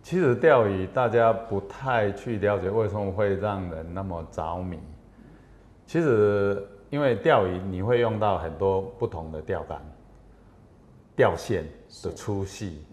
[0.03, 4.81] 其实钓鱼大家不太去了解为什么会让人那么着迷。
[5.87, 6.61] 其实
[6.91, 9.81] 因为钓鱼你会用到很多不同的钓竿、
[11.15, 11.65] 钓线
[12.03, 12.85] 的粗细、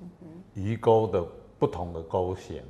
[0.53, 1.25] 鱼钩的
[1.57, 2.61] 不同的钩型，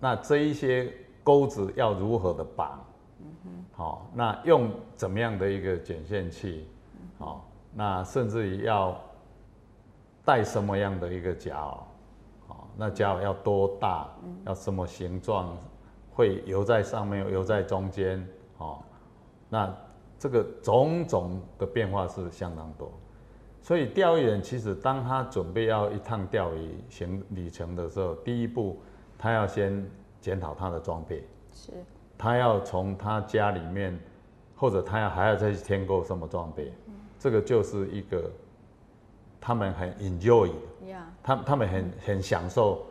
[0.00, 0.90] 那这一些
[1.22, 2.82] 钩子要如何的绑？
[3.72, 6.68] 好，那用怎么样的一个卷线器？
[7.18, 9.00] 好，那甚至于要
[10.24, 11.78] 带什么样的一个夹袄？
[12.46, 14.08] 好，那夹袄要多大？
[14.44, 15.56] 要什么形状？
[16.14, 18.22] 会游在上面，游在中间？
[18.58, 18.84] 好，
[19.48, 19.74] 那
[20.18, 22.92] 这个种种的变化是相当多。
[23.62, 28.78] 所以钓鱼人其实当他准备要一趟钓鱼行旅程的时候，第一步
[29.16, 31.26] 他要先检讨他的装备。
[31.54, 31.72] 是。
[32.22, 33.98] 他要从他家里面，
[34.54, 36.72] 或者他要还要再去添购什么装备，
[37.18, 38.30] 这个就是一个
[39.40, 40.52] 他们很 enjoy，
[41.20, 42.86] 他他们很很享受。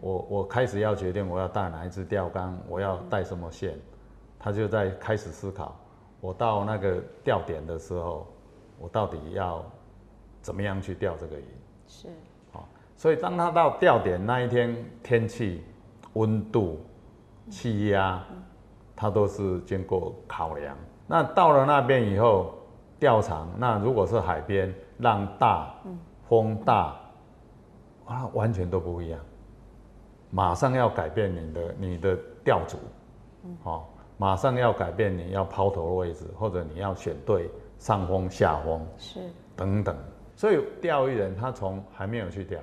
[0.00, 3.78] 我我开始要决定我要带哪一支钓竿，我要带什么线，
[4.36, 5.78] 他就在开始思考。
[6.20, 8.26] 我到那个钓点的时候，
[8.80, 9.64] 我到底要
[10.40, 11.44] 怎么样去钓这个鱼？
[11.86, 12.08] 是，
[12.50, 15.62] 好，所以当他到钓点那一天，天气、
[16.14, 16.80] 温度、
[17.48, 18.20] 气压。
[18.94, 20.76] 它都是经过考量。
[21.06, 22.54] 那到了那边以后，
[22.98, 25.74] 钓场那如果是海边，浪大，
[26.28, 26.94] 风大，
[28.06, 29.20] 啊，完全都不一样。
[30.30, 32.78] 马上要改变你的你的钓组，
[33.62, 39.20] 好，马上要改变你要抛投的位置，或者你要选对上风下风，是
[39.54, 39.94] 等等。
[40.34, 42.58] 所以钓鱼人他从还没有去钓，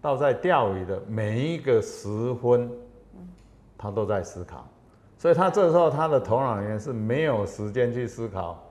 [0.00, 2.68] 到在钓鱼的每一个时分，
[3.78, 4.66] 他都在思考。
[5.24, 8.62] 所以他这时候他的头脑里面是没有时间去思考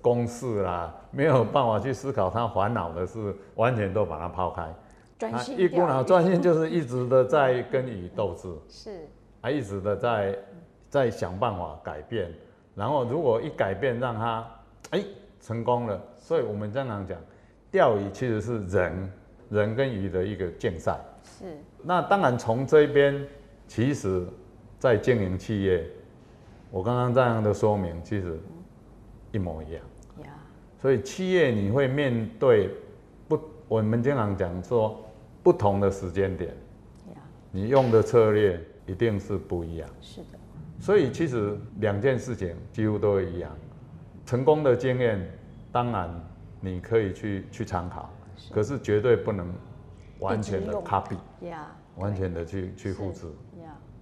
[0.00, 4.66] 公式啦，没有办法去思考他烦恼的事，完全都把它抛开，
[5.18, 9.06] 专心一股脑专心就是一直的在跟鱼斗智，是，
[9.42, 10.38] 还一直的在
[10.88, 12.32] 在想办法改变，
[12.74, 14.48] 然后如果一改变让他
[14.92, 15.04] 哎
[15.38, 17.18] 成功了，所以我们经常讲
[17.70, 19.12] 钓鱼其实是人
[19.50, 23.22] 人跟鱼的一个竞赛，是，那当然从这边
[23.68, 24.26] 其实。
[24.80, 25.86] 在经营企业，
[26.70, 28.40] 我刚刚这样的说明其实
[29.30, 29.82] 一模一样。
[30.80, 32.70] 所以企业你会面对
[33.28, 34.98] 不我们经常讲说，
[35.42, 36.56] 不同的时间点，
[37.52, 39.86] 你用的策略一定是不一样。
[40.00, 40.38] 是的。
[40.78, 43.54] 所以其实两件事情几乎都一样，
[44.24, 45.20] 成功的经验
[45.70, 46.08] 当然
[46.58, 48.08] 你可以去去参考，
[48.50, 49.52] 可是绝对不能
[50.20, 51.18] 完全的 copy，
[51.96, 53.26] 完全的去去复制。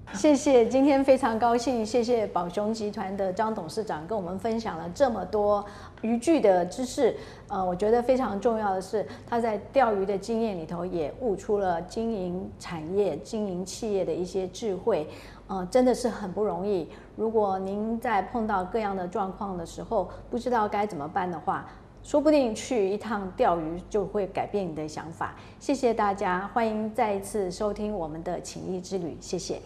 [0.15, 5.65] 谢谢，今天非常高兴，谢谢宝雄集团的张董事长跟我们分享了这么多
[6.01, 7.15] 渔具的知识。
[7.47, 15.07] 呃，我觉得非常重要的是，他在钓鱼的经验里头也悟出了经营产业、经营企业的一些智慧。
[15.47, 16.89] 呃，真的是很不容易。
[17.15, 21.67] 如果您在碰到各样的状况的时候，不知道该怎么办的话，
[22.03, 25.37] 说不定去一趟钓鱼就会改变你的想法。
[25.61, 29.61] 谢谢大家，欢迎再一次收听我们的情谊之旅，谢谢。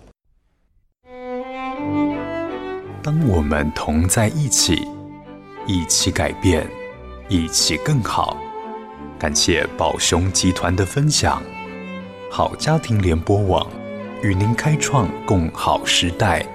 [3.02, 4.86] 当我们同在一起，
[5.66, 6.66] 一起改变，
[7.28, 8.36] 一起更好。
[9.18, 11.42] 感谢宝熊集团的分享，
[12.30, 13.66] 好家庭联播网
[14.22, 16.46] 与您开创共好时代。